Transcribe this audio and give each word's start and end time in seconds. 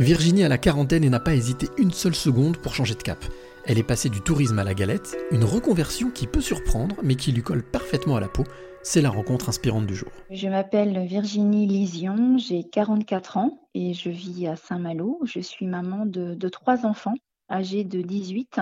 Virginie 0.00 0.42
a 0.42 0.48
la 0.48 0.58
quarantaine 0.58 1.04
et 1.04 1.08
n'a 1.08 1.20
pas 1.20 1.36
hésité 1.36 1.68
une 1.78 1.92
seule 1.92 2.16
seconde 2.16 2.56
pour 2.56 2.74
changer 2.74 2.96
de 2.96 3.02
cap. 3.02 3.24
Elle 3.64 3.78
est 3.78 3.84
passée 3.84 4.08
du 4.08 4.20
tourisme 4.20 4.58
à 4.58 4.64
la 4.64 4.74
galette, 4.74 5.16
une 5.30 5.44
reconversion 5.44 6.10
qui 6.10 6.26
peut 6.26 6.40
surprendre 6.40 6.96
mais 7.04 7.14
qui 7.14 7.30
lui 7.30 7.42
colle 7.42 7.62
parfaitement 7.62 8.16
à 8.16 8.20
la 8.20 8.26
peau. 8.26 8.42
C'est 8.82 9.00
la 9.00 9.10
rencontre 9.10 9.48
inspirante 9.48 9.86
du 9.86 9.94
jour. 9.94 10.10
Je 10.30 10.48
m'appelle 10.48 11.06
Virginie 11.06 11.68
Lision, 11.68 12.38
j'ai 12.38 12.64
44 12.64 13.36
ans 13.36 13.60
et 13.74 13.94
je 13.94 14.10
vis 14.10 14.48
à 14.48 14.56
Saint-Malo. 14.56 15.20
Je 15.22 15.38
suis 15.38 15.66
maman 15.66 16.06
de, 16.06 16.48
trois 16.48 16.86
enfants 16.86 17.14
âgés 17.48 17.84
de 17.84 18.02
18, 18.02 18.58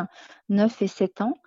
9 0.50 0.82
et 0.82 0.86
7 0.86 1.22
ans. 1.22 1.38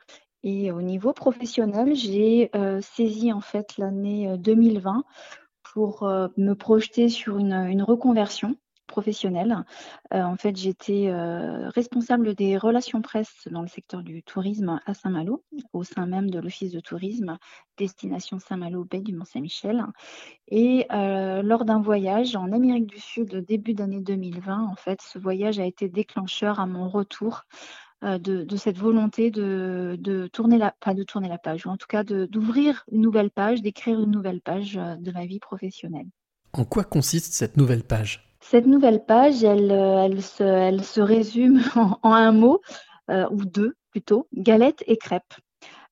Et 0.42 0.72
au 0.72 0.82
niveau 0.82 1.14
professionnel, 1.14 1.96
j'ai 1.96 2.50
euh, 2.56 2.82
saisi 2.82 3.32
en 3.32 3.42
fait 3.42 3.78
l'année 3.78 4.36
2020 4.40 4.98
euh, 4.98 5.02
pour 5.74 6.04
euh, 6.04 6.28
me 6.38 6.54
projeter 6.54 7.08
sur 7.08 7.38
une 7.38 7.84
reconversion 7.84 8.56
professionnelle. 8.86 9.64
Euh, 10.14 10.22
en 10.22 10.38
fait, 10.38 10.56
j'étais 10.56 11.08
euh, 11.08 11.70
responsable 11.70 12.36
des 12.36 12.58
relations 12.58 13.02
presse 13.02 13.48
dans 13.52 13.62
le 13.62 13.68
secteur 13.68 14.04
du 14.04 14.24
tourisme 14.24 14.80
à 14.86 14.94
Saint-Malo, 14.94 15.44
au 15.74 15.84
sein 15.84 16.06
même 16.06 16.30
de 16.30 16.40
l'Office 16.40 16.72
de 16.72 16.80
tourisme 16.80 17.38
Destination 17.78 18.40
Saint-Malo, 18.40 18.86
baie 18.86 19.02
du 19.02 19.14
Mont-Saint-Michel. 19.14 19.86
Et 20.48 20.86
euh, 20.92 21.42
lors 21.42 21.66
d'un 21.66 21.82
voyage 21.82 22.36
en 22.36 22.52
Amérique 22.52 22.88
du 22.88 23.00
Sud, 23.00 23.36
début 23.48 23.74
d'année 23.74 24.02
2020, 24.02 24.64
en 24.64 24.76
fait, 24.76 25.02
ce 25.02 25.20
voyage 25.20 25.60
a 25.60 25.66
été 25.66 25.90
déclencheur 25.90 26.60
à 26.60 26.66
mon 26.66 26.90
retour. 26.90 27.44
De, 28.02 28.46
cette 28.56 28.78
volonté 28.78 29.32
de, 29.32 30.30
tourner 30.32 30.60
la, 30.60 30.76
pas 30.80 30.94
de 30.94 31.02
tourner 31.02 31.28
la 31.28 31.40
page, 31.40 31.66
ou 31.66 31.70
en 31.70 31.78
tout 31.78 31.88
cas 31.88 32.04
d'ouvrir 32.04 32.86
une 32.92 33.02
nouvelle 33.02 33.32
page, 33.32 33.64
d'écrire 33.64 34.00
une 34.00 34.12
nouvelle 34.12 34.42
page 34.42 34.76
de 34.76 35.12
ma 35.12 35.26
vie 35.26 35.40
professionnelle. 35.40 36.06
En 36.58 36.64
quoi 36.64 36.86
consiste 36.86 37.34
cette 37.34 37.58
nouvelle 37.58 37.84
page? 37.84 38.26
Cette 38.50 38.68
nouvelle 38.68 39.04
page, 39.04 39.44
elle, 39.44 39.72
euh, 39.72 40.22
se, 40.22 41.02
résume 41.02 41.62
en, 42.04 42.14
un 42.14 42.32
mot, 42.32 42.62
euh, 43.10 43.28
ou 43.32 43.44
deux 43.44 43.76
plutôt, 43.90 44.28
galette 44.34 44.84
et 44.86 44.98
crêpes. 44.98 45.34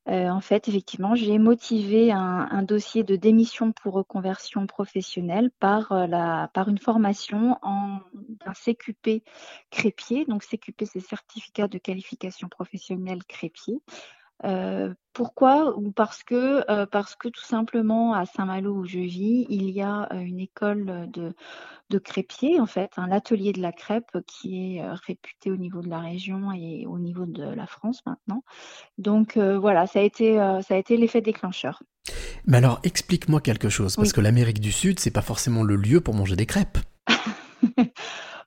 Euh, 0.10 0.28
en 0.30 0.42
fait, 0.42 0.68
effectivement, 0.68 1.16
j'ai 1.16 1.40
motivé 1.40 2.12
un, 2.12 2.62
dossier 2.62 3.04
de 3.04 3.16
démission 3.16 3.72
pour 3.72 3.94
reconversion 3.94 4.68
professionnelle 4.68 5.50
par 5.60 5.94
une 5.94 6.78
formation 6.78 7.58
en 7.62 8.00
un 8.46 8.54
CQP 8.54 9.24
crépier. 9.72 10.26
Donc, 10.26 10.44
CQP, 10.44 10.86
c'est 10.86 11.00
certificat 11.00 11.68
de 11.68 11.78
qualification 11.78 12.50
professionnelle 12.50 13.24
crépier. 13.24 13.82
Euh, 14.44 14.94
pourquoi 15.14 15.78
Ou 15.78 15.92
parce 15.92 16.24
que, 16.24 16.70
euh, 16.70 16.86
parce 16.86 17.16
que 17.16 17.30
tout 17.30 17.44
simplement 17.44 18.14
à 18.14 18.26
Saint-Malo 18.26 18.74
où 18.74 18.86
je 18.86 19.00
vis, 19.00 19.46
il 19.50 19.70
y 19.70 19.82
a 19.82 20.10
euh, 20.12 20.20
une 20.20 20.40
école 20.40 21.10
de, 21.12 21.34
de 21.90 21.98
crépier, 22.00 22.60
en 22.60 22.66
fait, 22.66 22.92
un 22.98 23.12
atelier 23.12 23.54
de 23.54 23.62
la 23.62 23.72
crêpe 23.72 24.18
qui 24.28 24.78
est 24.78 24.84
réputé 25.06 25.52
au 25.52 25.58
niveau 25.58 25.82
de 25.82 25.90
la 25.90 26.00
région 26.00 26.52
et 26.52 26.86
au 26.88 27.00
niveau 27.00 27.26
de 27.26 27.44
la 27.44 27.68
France 27.68 28.02
maintenant. 28.06 28.44
Donc 28.98 29.38
voilà, 29.38 29.88
ça 29.88 30.00
a 30.00 30.02
été, 30.02 30.36
ça 30.36 30.74
a 30.74 30.78
été 30.78 30.98
l'effet 30.98 31.22
déclencheur. 31.22 31.84
Mais 32.46 32.58
alors, 32.58 32.80
explique-moi 32.84 33.40
quelque 33.40 33.70
chose, 33.70 33.96
parce 33.96 34.12
que 34.12 34.22
l'Amérique 34.22 34.60
du 34.60 34.72
Sud, 34.72 35.00
c'est 35.00 35.12
pas 35.12 35.22
forcément 35.22 35.64
le 35.64 35.76
lieu 35.76 36.02
pour 36.02 36.16
manger 36.16 36.36
des 36.36 36.46
crêpes. 36.46 36.80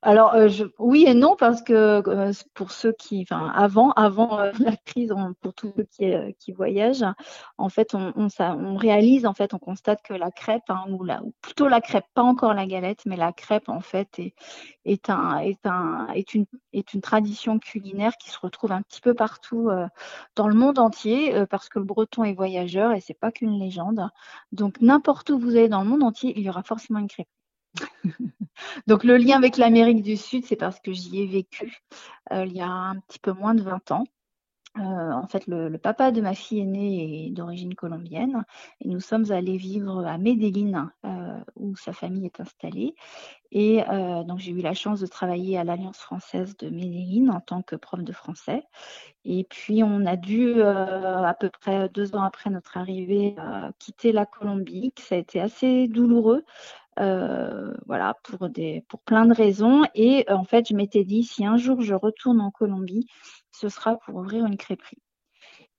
Alors 0.06 0.34
euh, 0.34 0.48
oui 0.78 1.04
et 1.08 1.14
non 1.14 1.34
parce 1.34 1.62
que 1.62 1.72
euh, 1.72 2.32
pour 2.54 2.70
ceux 2.70 2.92
qui, 2.92 3.26
avant, 3.32 3.90
avant 3.90 4.38
euh, 4.38 4.52
la 4.60 4.76
crise, 4.76 5.12
pour 5.40 5.52
tous 5.52 5.72
ceux 5.76 5.82
qui, 5.82 6.12
qui 6.38 6.52
voyagent, 6.52 7.04
en 7.58 7.68
fait, 7.68 7.92
on, 7.92 8.12
on, 8.14 8.76
réalise, 8.76 9.26
en 9.26 9.34
fait, 9.34 9.52
on 9.52 9.58
constate 9.58 10.02
que 10.02 10.14
la 10.14 10.30
crêpe, 10.30 10.62
hein, 10.68 10.84
ou, 10.90 11.02
la, 11.02 11.24
ou 11.24 11.34
plutôt 11.42 11.66
la 11.66 11.80
crêpe, 11.80 12.04
pas 12.14 12.22
encore 12.22 12.54
la 12.54 12.66
galette, 12.66 13.00
mais 13.04 13.16
la 13.16 13.32
crêpe 13.32 13.68
en 13.68 13.80
fait 13.80 14.20
est, 14.20 14.34
est 14.84 15.10
un, 15.10 15.38
est 15.38 15.66
un, 15.66 16.06
est 16.14 16.34
une, 16.34 16.46
est 16.72 16.94
une 16.94 17.00
tradition 17.00 17.58
culinaire 17.58 18.16
qui 18.16 18.30
se 18.30 18.38
retrouve 18.38 18.70
un 18.70 18.82
petit 18.82 19.00
peu 19.00 19.12
partout 19.12 19.70
dans 20.36 20.46
le 20.46 20.54
monde 20.54 20.78
entier 20.78 21.34
parce 21.50 21.68
que 21.68 21.80
le 21.80 21.84
Breton 21.84 22.22
est 22.22 22.34
voyageur 22.34 22.92
et 22.92 23.00
c'est 23.00 23.18
pas 23.18 23.32
qu'une 23.32 23.58
légende. 23.58 24.08
Donc 24.52 24.81
n'importe 24.81 25.31
où 25.31 25.38
vous 25.41 25.56
allez 25.56 25.69
dans 25.69 25.82
le 25.82 25.88
monde 25.88 26.04
entier, 26.04 26.32
il 26.36 26.44
y 26.44 26.48
aura 26.48 26.62
forcément 26.62 27.00
une 27.00 27.08
crêpe. 27.08 27.26
Donc 28.87 29.05
le 29.05 29.17
lien 29.17 29.37
avec 29.37 29.56
l'Amérique 29.56 30.03
du 30.03 30.17
Sud, 30.17 30.44
c'est 30.44 30.56
parce 30.56 30.81
que 30.81 30.93
j'y 30.93 31.22
ai 31.22 31.27
vécu 31.27 31.83
euh, 32.33 32.44
il 32.47 32.56
y 32.56 32.61
a 32.61 32.69
un 32.69 32.97
petit 33.00 33.19
peu 33.19 33.33
moins 33.33 33.55
de 33.55 33.62
20 33.62 33.93
ans. 33.93 34.05
Euh, 34.78 34.83
en 34.83 35.27
fait, 35.27 35.47
le, 35.47 35.75
papa 35.78 36.11
de 36.11 36.21
ma 36.21 36.34
fille 36.34 36.61
aînée 36.61 37.28
est 37.28 37.31
d'origine 37.31 37.75
colombienne 37.75 38.44
et 38.83 38.89
nous 38.89 39.00
sommes 39.00 39.33
allés 39.33 39.56
vivre 39.56 40.05
à 40.06 40.19
Medellín, 40.19 40.91
euh, 41.06 41.41
où 41.55 41.75
sa 41.77 41.94
famille 41.94 42.27
est 42.27 42.41
installée. 42.41 42.94
Et 43.53 43.83
donc, 44.27 44.38
j'ai 44.41 44.53
eu 44.53 44.61
la 44.61 44.75
chance 44.75 45.00
de 45.00 45.06
travailler 45.06 45.56
à 45.56 45.65
l'Alliance 45.65 45.97
française 45.97 46.59
de 46.59 46.69
Medellín 46.69 47.31
en 47.31 47.41
tant 47.41 47.62
que 47.62 47.75
prof 47.75 48.03
de 48.03 48.12
français. 48.12 48.65
Et 49.25 49.44
puis, 49.44 49.83
on 49.83 50.05
a 50.05 50.17
dû, 50.17 50.61
à 50.61 51.34
peu 51.41 51.49
près 51.49 51.88
deux 51.88 52.15
ans 52.15 52.23
après 52.23 52.50
notre 52.50 52.77
arrivée, 52.77 53.34
quitter 53.78 54.12
la 54.12 54.27
Colombie. 54.27 54.93
Ça 54.99 55.15
a 55.15 55.19
été 55.19 55.41
assez 55.41 55.88
douloureux 55.88 56.44
euh, 56.98 57.72
voilà, 57.86 58.14
pour, 58.22 58.48
des, 58.48 58.84
pour 58.88 59.00
plein 59.00 59.26
de 59.26 59.34
raisons. 59.34 59.82
Et 59.94 60.24
euh, 60.30 60.34
en 60.34 60.44
fait, 60.44 60.68
je 60.68 60.74
m'étais 60.74 61.04
dit, 61.04 61.24
si 61.24 61.44
un 61.44 61.56
jour 61.56 61.82
je 61.82 61.94
retourne 61.94 62.40
en 62.40 62.50
Colombie, 62.50 63.06
ce 63.52 63.68
sera 63.68 63.96
pour 63.96 64.16
ouvrir 64.16 64.46
une 64.46 64.56
crêperie. 64.56 64.98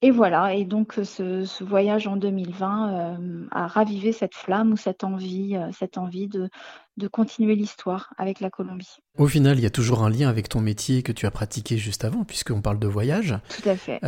Et 0.03 0.11
voilà, 0.11 0.53
et 0.53 0.63
donc 0.63 0.93
ce, 0.93 1.63
voyage 1.63 2.05
en 2.05 2.17
2020 2.17 3.17
euh, 3.17 3.47
a 3.49 3.65
ravivé 3.65 4.11
cette 4.11 4.35
flamme 4.35 4.73
ou 4.73 4.77
cette 4.77 5.03
envie, 5.03 5.57
cette 5.75 5.97
envie 5.97 6.27
de, 6.27 6.49
de 6.97 7.07
continuer 7.07 7.55
l'histoire 7.55 8.13
avec 8.19 8.39
la 8.39 8.51
Colombie. 8.51 8.97
Au 9.17 9.25
final, 9.25 9.57
il 9.57 9.63
y 9.63 9.65
a 9.65 9.71
toujours 9.71 10.03
un 10.03 10.11
lien 10.11 10.29
avec 10.29 10.49
ton 10.49 10.61
métier 10.61 11.01
que 11.01 11.11
tu 11.11 11.25
as 11.25 11.31
pratiqué 11.31 11.77
juste 11.77 12.05
avant, 12.05 12.25
puisqu'on 12.25 12.61
parle 12.61 12.77
de 12.77 12.87
voyage. 12.87 13.39
Tout 13.49 13.67
à 13.69 13.75
fait. 13.75 13.99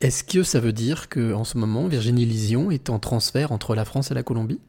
Est-ce 0.00 0.22
que 0.22 0.44
ça 0.44 0.60
veut 0.60 0.72
dire 0.72 1.08
qu'en 1.08 1.42
ce 1.42 1.58
moment, 1.58 1.88
Virginie 1.88 2.26
Lision 2.26 2.70
est 2.70 2.88
en 2.88 3.00
transfert 3.00 3.50
entre 3.50 3.74
la 3.74 3.84
France 3.84 4.12
et 4.12 4.14
la 4.14 4.22
Colombie? 4.22 4.60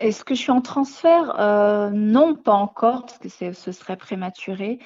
Est-ce 0.00 0.24
que 0.24 0.34
je 0.34 0.40
suis 0.40 0.50
en 0.50 0.60
transfert? 0.60 1.38
Euh, 1.40 1.90
Non, 1.90 2.34
pas 2.34 2.52
encore, 2.52 3.06
parce 3.06 3.18
que 3.18 3.52
ce 3.52 3.72
serait 3.72 3.96
prématuré, 3.96 4.78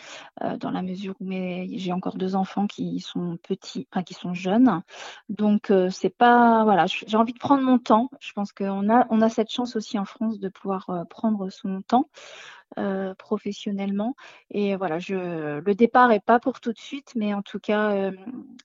euh, 0.42 0.56
dans 0.56 0.70
la 0.70 0.82
mesure 0.82 1.14
où 1.20 1.30
j'ai 1.30 1.92
encore 1.92 2.16
deux 2.16 2.34
enfants 2.36 2.66
qui 2.66 3.00
sont 3.00 3.38
petits, 3.42 3.86
enfin 3.92 4.02
qui 4.02 4.14
sont 4.14 4.34
jeunes. 4.34 4.82
Donc 5.28 5.70
euh, 5.70 5.90
c'est 5.90 6.10
pas, 6.10 6.64
voilà, 6.64 6.86
j'ai 6.86 7.16
envie 7.16 7.32
de 7.32 7.38
prendre 7.38 7.62
mon 7.62 7.78
temps. 7.78 8.10
Je 8.20 8.32
pense 8.32 8.52
qu'on 8.52 8.88
a, 8.90 9.06
on 9.10 9.20
a 9.20 9.28
cette 9.28 9.50
chance 9.50 9.76
aussi 9.76 9.98
en 9.98 10.04
France 10.04 10.38
de 10.38 10.48
pouvoir 10.48 11.04
prendre 11.10 11.48
son 11.50 11.82
temps. 11.82 12.08
professionnellement 13.18 14.14
et 14.50 14.76
voilà 14.76 14.98
je 14.98 15.58
le 15.60 15.74
départ 15.74 16.12
est 16.12 16.24
pas 16.24 16.38
pour 16.38 16.60
tout 16.60 16.72
de 16.72 16.78
suite 16.78 17.12
mais 17.16 17.32
en 17.34 17.42
tout 17.42 17.58
cas 17.58 18.10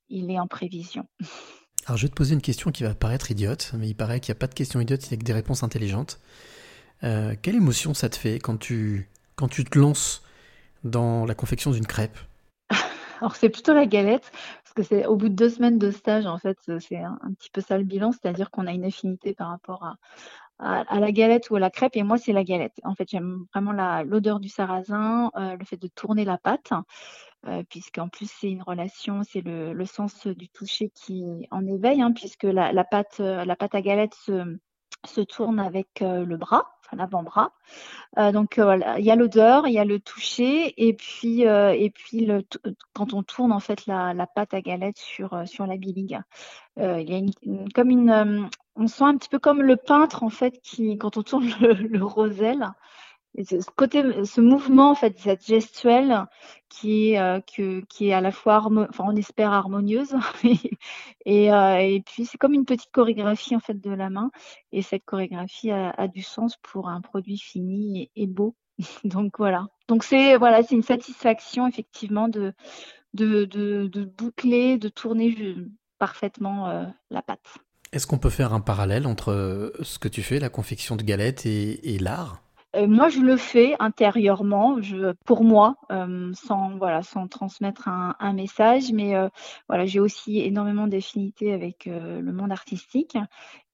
il 0.10 0.30
est 0.30 0.40
en 0.40 0.48
prévision 0.48 1.08
Alors 1.86 1.98
je 1.98 2.04
vais 2.04 2.10
te 2.10 2.16
poser 2.16 2.34
une 2.34 2.42
question 2.42 2.72
qui 2.72 2.84
va 2.84 2.96
paraître 2.96 3.30
idiote, 3.32 3.72
mais 3.78 3.90
il 3.90 3.94
paraît 3.94 4.20
qu'il 4.22 4.34
n'y 4.34 4.38
a 4.38 4.40
pas 4.40 4.48
de 4.48 4.54
questions 4.54 4.80
idiotes, 4.80 5.06
il 5.06 5.10
n'y 5.10 5.16
a 5.16 5.18
que 5.20 5.26
des 5.26 5.34
réponses 5.34 5.64
intelligentes. 5.64 6.20
Euh, 7.04 7.36
quelle 7.42 7.56
émotion 7.56 7.94
ça 7.94 8.10
te 8.10 8.16
fait 8.16 8.40
quand 8.40 8.58
tu, 8.58 9.10
quand 9.36 9.50
tu 9.50 9.66
te 9.66 9.78
lances 9.78 10.24
dans 10.86 11.26
la 11.26 11.36
confection 11.36 11.72
d'une 11.72 11.86
crêpe? 11.86 12.18
Alors 13.20 13.36
c'est 13.36 13.50
plutôt 13.50 13.74
la 13.74 13.86
galette, 13.86 14.32
parce 14.64 14.74
que 14.76 14.84
c'est 14.84 15.06
au 15.06 15.18
bout 15.18 15.28
de 15.28 15.36
deux 15.36 15.50
semaines 15.50 15.78
de 15.78 15.92
stage, 15.92 16.26
en 16.26 16.38
fait, 16.38 16.58
c'est 16.80 16.98
un, 16.98 17.18
petit 17.38 17.50
peu 17.52 17.60
ça 17.60 17.78
le 17.78 17.84
bilan, 17.84 18.14
c'est-à-dire 18.14 18.50
qu'on 18.50 18.66
a 18.66 18.72
une 18.72 18.86
affinité 18.86 19.34
par 19.34 19.50
rapport 19.50 19.84
à, 19.84 19.98
à, 20.60 21.00
la 21.02 21.12
galette 21.12 21.50
ou 21.50 21.58
à 21.58 21.60
la 21.60 21.70
crêpe, 21.70 21.96
et 21.96 22.04
moi 22.04 22.18
c'est 22.18 22.34
la 22.34 22.46
galette. 22.46 22.80
En 22.84 22.96
fait, 22.96 23.10
j'aime 23.10 23.46
vraiment 23.54 23.74
l'odeur 24.04 24.40
du 24.40 24.48
sarrasin, 24.48 25.32
euh, 25.36 25.58
le 25.58 25.66
fait 25.66 25.78
de 25.78 25.88
tourner 25.88 26.24
la 26.24 26.38
pâte. 26.38 26.72
Euh, 27.46 27.62
puisqu'en 27.70 28.08
plus 28.08 28.32
c'est 28.32 28.50
une 28.50 28.62
relation, 28.62 29.22
c'est 29.24 29.42
le, 29.42 29.86
sens 29.86 30.28
du 30.28 30.48
toucher 30.48 30.90
qui 30.96 31.46
en 31.52 31.66
éveille, 31.66 32.02
hein, 32.02 32.14
puisque 32.14 32.44
la, 32.44 32.84
pâte, 32.86 33.18
euh, 33.20 33.44
la 33.44 33.58
pâte 33.58 33.76
à 33.76 33.82
galette 33.82 34.14
se, 34.14 35.22
tourne 35.22 35.60
avec 35.60 36.02
euh, 36.02 36.24
le 36.24 36.38
bras, 36.38 36.72
enfin 36.80 36.96
l'avant-bras. 36.96 37.52
Euh, 38.18 38.32
donc 38.32 38.60
voilà, 38.60 38.98
il 38.98 39.04
y 39.04 39.12
a 39.12 39.18
l'odeur, 39.18 39.68
il 39.68 39.74
y 39.74 39.80
a 39.80 39.84
le 39.84 40.00
toucher, 40.00 40.74
et 40.78 40.94
puis 40.94 41.42
et 41.42 41.90
puis 41.94 42.30
quand 42.94 43.14
on 43.14 43.24
tourne 43.24 43.52
en 43.52 43.60
fait 43.60 43.88
la, 43.88 44.26
pâte 44.34 44.54
à 44.54 44.62
galette 44.62 44.98
sur 44.98 45.46
sur 45.46 45.68
la 45.68 45.76
biligue, 45.76 46.20
il 46.78 47.10
y 47.10 47.16
a 47.16 47.66
comme 47.76 47.90
une, 47.90 48.50
on 48.78 48.88
sent 48.88 49.04
un 49.04 49.18
petit 49.18 49.30
peu 49.30 49.40
comme 49.40 49.62
le 49.62 49.76
peintre 49.76 50.24
en 50.24 50.30
fait 50.30 50.62
qui 50.62 50.98
quand 50.98 51.18
on 51.18 51.24
tourne 51.24 51.50
le, 51.60 51.74
le 51.74 52.06
roselle 52.06 52.70
ce 53.42 53.70
côté, 53.76 54.26
ce 54.26 54.42
mouvement, 54.42 54.92
en 54.92 54.96
fait, 54.96 55.18
cette 55.20 55.46
gestuelle 55.46 56.26
qui 56.70 57.12
est, 57.12 57.20
euh, 57.20 57.40
qui 57.42 58.10
est 58.10 58.14
à 58.14 58.22
la 58.22 58.32
fois, 58.32 58.64
enfin, 58.66 59.06
on 59.08 59.16
espère 59.16 59.52
harmonieuse, 59.52 60.16
et, 61.26 61.52
euh, 61.52 61.78
et, 61.78 62.02
puis 62.02 62.26
c'est 62.26 62.38
comme 62.38 62.54
une 62.54 62.66
petite 62.66 62.92
chorégraphie 62.92 63.56
en 63.56 63.60
fait 63.60 63.80
de 63.80 63.92
la 63.92 64.10
main, 64.10 64.32
et 64.72 64.82
cette 64.82 65.06
chorégraphie 65.06 65.72
a, 65.72 66.08
du 66.08 66.22
sens 66.22 66.58
pour 66.62 66.90
un 66.90 67.02
produit 67.02 67.38
fini 67.38 68.12
et, 68.16 68.28
beau. 68.28 68.56
Donc 69.04 69.38
voilà. 69.38 69.68
Donc 69.88 70.04
c'est 70.04 70.38
voilà, 70.38 70.64
c'est 70.64 70.76
une 70.76 70.84
satisfaction 70.84 71.68
effectivement 71.68 72.28
de 72.28 72.54
de, 73.14 73.46
de, 73.46 74.06
boucler, 74.06 74.78
de 74.78 74.90
tourner 74.90 75.56
parfaitement 76.00 76.70
euh, 76.70 76.86
la 77.10 77.22
pâte. 77.22 77.58
Est-ce 77.92 78.08
qu'on 78.08 78.18
peut 78.18 78.32
faire 78.32 78.54
un 78.54 78.60
parallèle 78.60 79.06
entre 79.06 79.72
ce 79.82 80.00
que 80.00 80.08
tu 80.08 80.24
fais, 80.24 80.40
la 80.40 80.50
confection 80.50 80.96
de 80.96 81.04
galettes, 81.04 81.46
et, 81.46 82.00
l'art? 82.00 82.43
Moi, 82.76 83.10
je 83.10 83.20
le 83.20 83.38
fais 83.38 83.76
intérieurement, 83.80 84.78
pour 85.26 85.44
moi, 85.44 85.76
euh, 85.92 86.32
sans 86.34 86.76
voilà, 86.78 87.04
sans 87.04 87.28
transmettre 87.28 87.88
un, 87.88 88.34
message. 88.34 88.92
Mais 88.92 89.16
euh, 89.16 89.30
voilà, 89.70 89.86
j'ai 89.86 90.00
aussi 90.00 90.40
énormément 90.40 90.88
d'affinités 90.88 91.54
avec 91.54 91.86
le 91.86 92.32
monde 92.32 92.52
artistique 92.52 93.18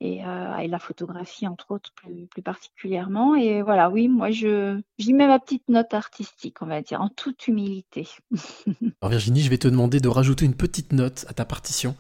et, 0.02 0.22
la 0.22 0.80
photographie, 0.80 1.48
entre 1.48 1.72
autres, 1.72 1.92
plus, 1.96 2.28
particulièrement. 2.44 3.36
Et 3.36 3.62
voilà, 3.62 3.90
oui, 3.90 4.08
moi, 4.08 4.32
je 4.32 4.80
j'y 4.98 5.14
mets 5.14 5.28
ma 5.28 5.40
petite 5.40 5.68
note 5.70 5.94
artistique, 5.94 6.62
on 6.62 6.66
va 6.66 6.82
dire, 6.82 7.02
en 7.02 7.10
toute 7.10 7.48
humilité. 7.48 8.08
Alors 9.02 9.12
Virginie, 9.12 9.42
je 9.42 9.50
vais 9.50 9.58
te 9.58 9.68
demander 9.68 10.00
de 10.00 10.10
rajouter 10.10 10.46
une 10.46 10.56
petite 10.56 10.94
note 10.94 11.26
à 11.30 11.34
ta 11.34 11.46
partition 11.46 11.96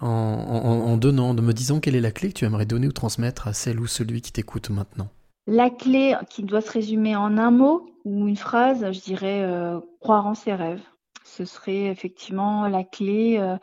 en, 0.00 0.06
en, 0.08 0.90
en 0.92 0.96
donnant, 0.96 1.34
de 1.34 1.42
me 1.42 1.52
disant 1.52 1.80
quelle 1.80 1.96
est 1.96 2.00
la 2.00 2.12
clé 2.12 2.28
que 2.28 2.38
tu 2.38 2.44
aimerais 2.44 2.66
donner 2.66 2.86
ou 2.86 2.92
transmettre 2.92 3.48
à 3.48 3.52
celle 3.52 3.80
ou 3.80 3.86
celui 3.86 4.20
qui 4.20 4.32
t'écoute 4.32 4.70
maintenant. 4.70 5.08
La 5.50 5.70
clé 5.70 6.14
qui 6.28 6.42
doit 6.42 6.60
se 6.60 6.70
résumer 6.70 7.16
en 7.16 7.38
un 7.38 7.50
mot 7.50 7.88
ou 8.04 8.28
une 8.28 8.36
phrase, 8.36 8.92
je 8.92 9.00
dirais 9.00 9.42
euh, 9.42 9.80
croire 9.98 10.26
en 10.26 10.34
ses 10.34 10.52
rêves. 10.52 10.82
Ce 11.24 11.46
serait 11.46 11.86
effectivement 11.86 12.68
la 12.68 12.84
clé, 12.84 13.38
euh, 13.38 13.56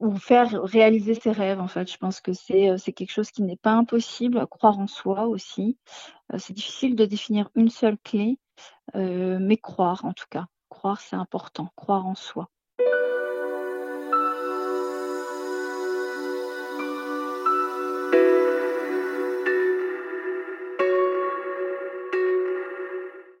ou 0.00 0.16
faire 0.16 0.62
réaliser 0.62 1.12
ses 1.12 1.32
rêves. 1.32 1.60
En 1.60 1.68
fait, 1.68 1.92
je 1.92 1.98
pense 1.98 2.22
que 2.22 2.32
c'est 2.32 2.70
euh, 2.70 2.78
c'est 2.78 2.94
quelque 2.94 3.12
chose 3.12 3.30
qui 3.30 3.42
n'est 3.42 3.58
pas 3.58 3.72
impossible. 3.72 4.46
Croire 4.46 4.78
en 4.78 4.86
soi 4.86 5.26
aussi. 5.26 5.76
c'est 6.38 6.54
difficile 6.54 6.96
de 6.96 7.04
définir 7.04 7.50
une 7.54 7.68
seule 7.68 7.98
clé, 7.98 8.38
mais 8.94 9.58
croire 9.58 10.02
en 10.06 10.14
tout 10.14 10.28
cas. 10.30 10.46
Croire, 10.70 11.02
c'est 11.02 11.16
important. 11.16 11.68
Croire 11.76 12.06
en 12.06 12.14
soi. 12.14 12.48